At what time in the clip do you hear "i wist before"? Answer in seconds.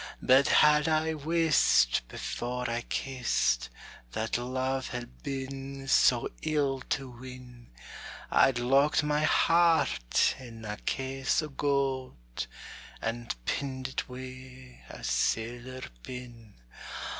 0.87-2.67